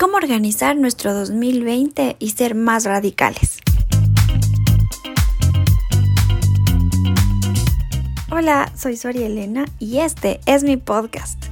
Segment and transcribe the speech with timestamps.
[0.00, 3.58] cómo organizar nuestro 2020 y ser más radicales.
[8.32, 11.44] Hola, soy Soria Elena y este es mi podcast.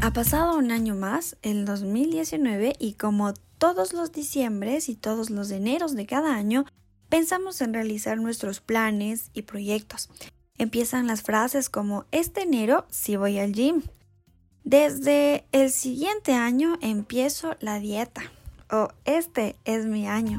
[0.00, 5.50] Ha pasado un año más, el 2019, y como todos los diciembres y todos los
[5.50, 6.64] eneros de cada año,
[7.10, 10.08] pensamos en realizar nuestros planes y proyectos.
[10.60, 13.80] Empiezan las frases como este enero sí voy al gym.
[14.62, 18.20] Desde el siguiente año empiezo la dieta.
[18.70, 20.38] O este es mi año.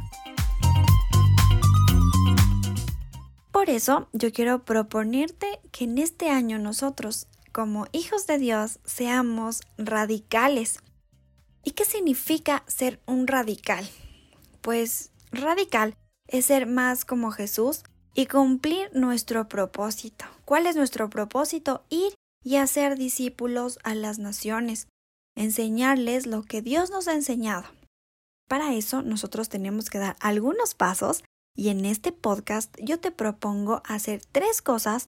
[3.51, 9.61] Por eso yo quiero proponerte que en este año nosotros, como hijos de Dios, seamos
[9.79, 10.81] radicales.
[11.63, 13.89] ¿Y qué significa ser un radical?
[14.61, 15.95] Pues radical
[16.27, 17.81] es ser más como Jesús
[18.13, 20.25] y cumplir nuestro propósito.
[20.45, 21.83] ¿Cuál es nuestro propósito?
[21.89, 24.87] Ir y hacer discípulos a las naciones,
[25.35, 27.65] enseñarles lo que Dios nos ha enseñado.
[28.47, 31.23] Para eso nosotros tenemos que dar algunos pasos
[31.55, 35.07] y en este podcast yo te propongo hacer tres cosas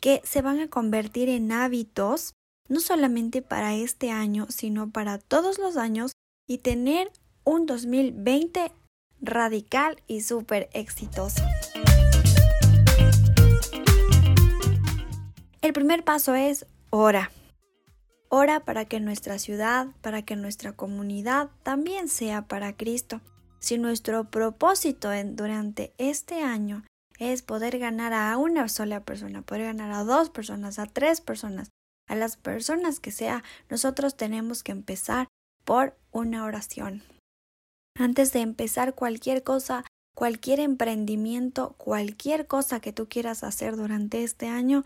[0.00, 2.34] que se van a convertir en hábitos
[2.68, 6.12] no solamente para este año, sino para todos los años
[6.46, 7.10] y tener
[7.44, 8.72] un 2020
[9.20, 11.42] radical y súper exitoso.
[15.64, 17.30] El primer paso es ora.
[18.28, 23.22] Ora para que nuestra ciudad, para que nuestra comunidad también sea para Cristo.
[23.60, 26.84] Si nuestro propósito durante este año
[27.18, 31.70] es poder ganar a una sola persona, poder ganar a dos personas, a tres personas,
[32.08, 35.28] a las personas que sea, nosotros tenemos que empezar
[35.64, 37.02] por una oración.
[37.98, 44.46] Antes de empezar cualquier cosa, cualquier emprendimiento, cualquier cosa que tú quieras hacer durante este
[44.46, 44.84] año,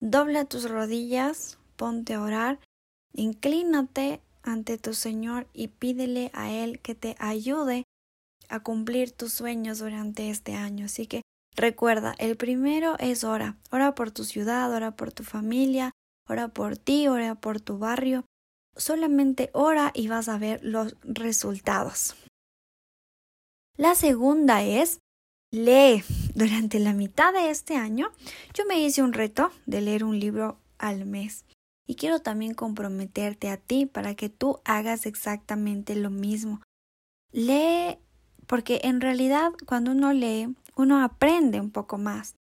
[0.00, 2.58] dobla tus rodillas, ponte a orar,
[3.12, 7.84] inclínate ante tu Señor y pídele a Él que te ayude
[8.48, 10.86] a cumplir tus sueños durante este año.
[10.86, 11.22] Así que
[11.54, 13.58] recuerda, el primero es ora.
[13.70, 15.92] Ora por tu ciudad, ora por tu familia,
[16.28, 18.24] ora por ti, ora por tu barrio.
[18.76, 22.16] Solamente ora y vas a ver los resultados.
[23.76, 24.98] La segunda es
[25.50, 26.02] lee.
[26.34, 28.10] Durante la mitad de este año
[28.54, 31.44] yo me hice un reto de leer un libro al mes.
[31.86, 36.62] Y quiero también comprometerte a ti para que tú hagas exactamente lo mismo.
[37.32, 37.98] Lee
[38.46, 42.36] porque en realidad cuando uno lee, uno aprende un poco más.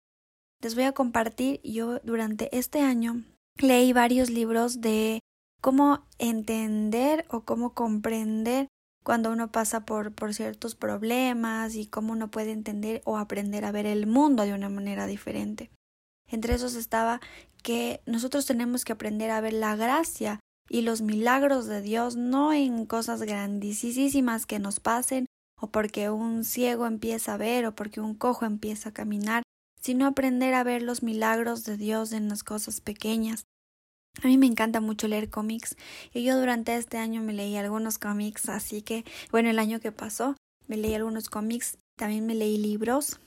[0.62, 3.24] Les voy a compartir, yo durante este año
[3.58, 5.20] leí varios libros de
[5.62, 8.68] cómo entender o cómo comprender
[9.06, 13.72] cuando uno pasa por, por ciertos problemas y cómo uno puede entender o aprender a
[13.72, 15.70] ver el mundo de una manera diferente.
[16.28, 17.22] Entre esos estaba
[17.62, 20.40] que nosotros tenemos que aprender a ver la gracia
[20.70, 25.28] y los milagros de Dios no en cosas grandísimas que nos pasen
[25.62, 29.44] o porque un ciego empieza a ver o porque un cojo empieza a caminar,
[29.80, 33.46] sino aprender a ver los milagros de Dios en las cosas pequeñas,
[34.24, 35.76] a mí me encanta mucho leer cómics
[36.14, 39.92] y yo durante este año me leí algunos cómics, así que, bueno, el año que
[39.92, 40.36] pasó
[40.68, 43.20] me leí algunos cómics, también me leí libros,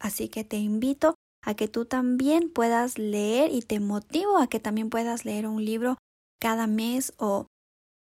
[0.00, 4.60] así que te invito a que tú también puedas leer y te motivo a que
[4.60, 5.98] también puedas leer un libro
[6.40, 7.46] cada mes o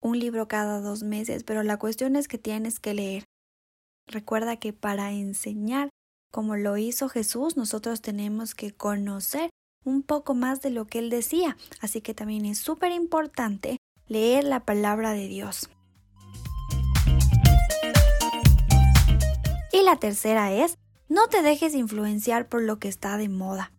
[0.02, 3.24] un libro cada dos meses, pero la cuestión es que tienes que leer.
[4.08, 5.90] Recuerda que para enseñar
[6.32, 9.50] como lo hizo Jesús, nosotros tenemos que conocer
[9.84, 13.78] un poco más de lo que él decía, así que también es súper importante
[14.08, 15.70] leer la palabra de Dios.
[19.74, 20.78] Y la tercera es,
[21.08, 23.72] no te dejes influenciar por lo que está de moda.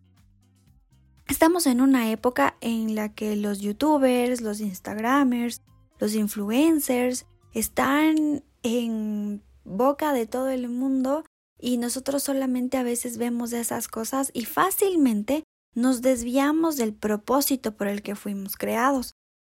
[1.27, 5.61] Estamos en una época en la que los youtubers, los instagramers,
[5.99, 11.23] los influencers están en boca de todo el mundo
[11.59, 15.42] y nosotros solamente a veces vemos esas cosas y fácilmente
[15.75, 19.13] nos desviamos del propósito por el que fuimos creados.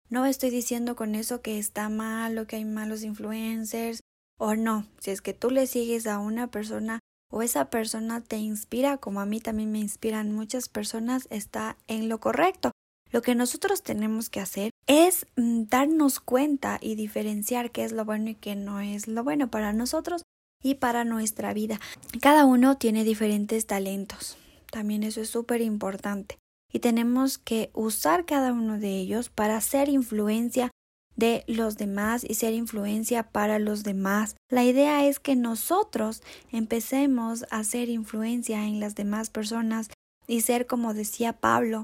[0.09, 4.01] No estoy diciendo con eso que está mal o que hay malos influencers
[4.38, 4.86] o no.
[5.00, 7.00] Si es que tú le sigues a una persona
[7.31, 12.10] o esa persona te inspira, como a mí también me inspiran muchas personas, está en
[12.10, 12.71] lo correcto.
[13.12, 18.06] Lo que nosotros tenemos que hacer es mm, darnos cuenta y diferenciar qué es lo
[18.06, 20.24] bueno y qué no es lo bueno para nosotros
[20.62, 21.80] y para nuestra vida.
[22.21, 24.38] Cada uno tiene diferentes talentos.
[24.74, 26.40] También eso es súper importante.
[26.72, 30.72] Y tenemos que usar cada uno de ellos para ser influencia
[31.16, 34.36] de los demás y ser influencia para los demás.
[34.50, 39.92] La idea es que nosotros empecemos a ser influencia en las demás personas
[40.25, 41.84] y ser como decía Pablo,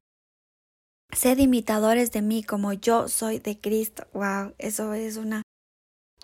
[1.11, 4.07] Sed imitadores de mí como yo soy de Cristo.
[4.13, 5.43] Wow, eso es una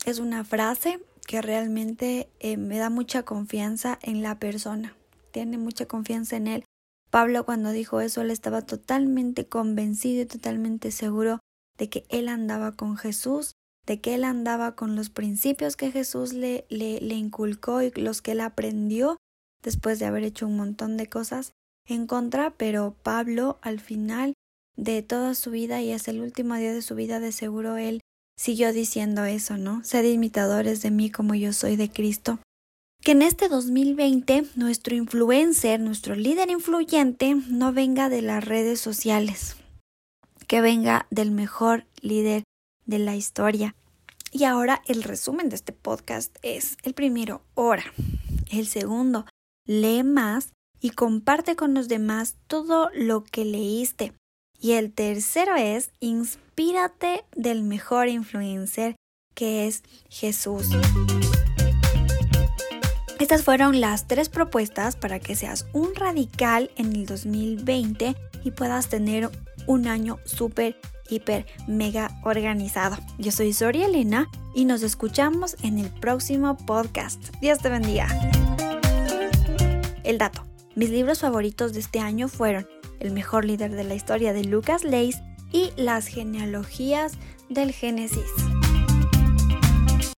[0.03, 4.95] es una frase que realmente eh, me da mucha confianza en la persona.
[5.35, 6.63] Tiene mucha confianza en él.
[7.09, 11.41] Pablo cuando dijo eso, él estaba totalmente convencido y totalmente seguro
[11.77, 13.51] de que él andaba con Jesús,
[13.85, 18.31] de que él andaba con los principios que Jesús le, le, inculcó y los que
[18.31, 19.17] él aprendió
[19.61, 21.51] después de haber hecho un montón de cosas
[21.85, 24.35] en contra, pero Pablo al final
[24.77, 27.99] de toda su vida y hasta el último día de su vida de seguro él
[28.37, 29.83] siguió diciendo eso, ¿no?
[29.83, 32.39] Sed imitadores de mí como yo soy de Cristo.
[33.05, 39.57] Que en este 2020 nuestro influencer, nuestro líder influyente, no venga de las redes sociales,
[40.47, 42.41] que venga del mejor líder
[42.87, 43.75] de la historia.
[44.31, 47.83] Y ahora el resumen de este podcast es el primero, ora.
[48.49, 49.27] El segundo,
[49.67, 50.49] lee más
[50.81, 54.13] y comparte con los demás todo lo que leíste.
[54.59, 58.95] Y el tercero es, inspírate del mejor influencer
[59.35, 60.69] que es Jesús.
[63.25, 68.87] Estas fueron las tres propuestas para que seas un radical en el 2020 y puedas
[68.87, 69.31] tener
[69.65, 70.79] un año súper,
[71.09, 72.99] hiper, mega organizado.
[73.17, 77.35] Yo soy Soria Elena y nos escuchamos en el próximo podcast.
[77.41, 78.07] Dios te bendiga.
[80.03, 80.45] El dato.
[80.75, 82.67] Mis libros favoritos de este año fueron
[82.99, 85.17] El mejor líder de la historia de Lucas Leis
[85.51, 87.13] y Las genealogías
[87.49, 88.44] del Génesis.